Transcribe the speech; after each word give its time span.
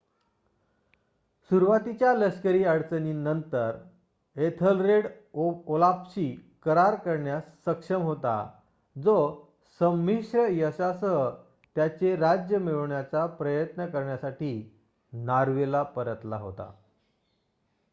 सुरुवातीच्या 1.51 2.13
लष्करी 2.13 2.63
अडचणींनंतर 2.63 3.77
एथलरेड 4.35 5.07
ओलाफशी 5.33 6.29
करार 6.63 6.95
करण्यास 6.95 7.43
सक्षम 7.65 8.01
होता 8.01 8.35
जो 8.95 9.15
संमिश्र 9.79 10.47
यशासह 10.49 11.29
त्याचे 11.75 12.15
राज्य 12.15 12.57
मिळवण्याचा 12.57 13.25
प्रयत्न 13.25 13.85
करण्यासाठी 13.85 14.53
नॉर्वेला 15.13 15.83
परतला 15.83 16.37
होता 16.37 16.71